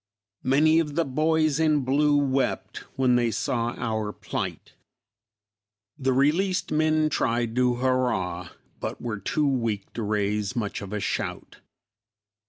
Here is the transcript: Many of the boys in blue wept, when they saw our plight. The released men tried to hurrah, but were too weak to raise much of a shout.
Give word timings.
Many 0.41 0.79
of 0.79 0.95
the 0.95 1.05
boys 1.05 1.59
in 1.59 1.81
blue 1.81 2.17
wept, 2.17 2.77
when 2.95 3.17
they 3.17 3.29
saw 3.29 3.75
our 3.77 4.11
plight. 4.11 4.73
The 5.95 6.11
released 6.11 6.71
men 6.71 7.07
tried 7.07 7.55
to 7.57 7.75
hurrah, 7.75 8.49
but 8.79 8.99
were 8.99 9.19
too 9.19 9.47
weak 9.47 9.93
to 9.93 10.01
raise 10.01 10.55
much 10.55 10.81
of 10.81 10.91
a 10.91 10.99
shout. 10.99 11.57